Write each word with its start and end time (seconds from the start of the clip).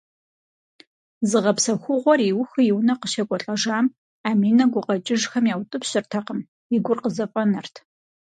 Зыгъэпсэхугъуэр 1.29 2.19
иухыу 2.29 2.65
и 2.69 2.71
унэ 2.77 2.93
къыщекӏуэлӏэжам, 2.99 3.85
Аминэ 4.29 4.65
гукъэкӏыжхэм 4.71 5.45
яутӏыпщыртэкъым, 5.53 6.39
и 6.75 6.77
гур 6.85 6.97
къызэфӏэнэрт. 7.03 7.75